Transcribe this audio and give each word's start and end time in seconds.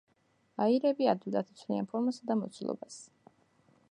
აირები 0.63 1.09
ადვილად 1.13 1.51
იცვლიან 1.55 1.91
ფორმასა 1.93 2.27
და 2.31 2.39
მოცულობას. 2.41 2.99